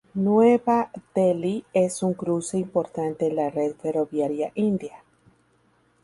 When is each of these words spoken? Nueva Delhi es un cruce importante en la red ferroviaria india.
Nueva 0.15 0.89
Delhi 1.13 1.63
es 1.73 2.01
un 2.01 2.15
cruce 2.15 2.57
importante 2.57 3.27
en 3.27 3.35
la 3.35 3.51
red 3.51 3.75
ferroviaria 3.75 4.51
india. 4.55 5.03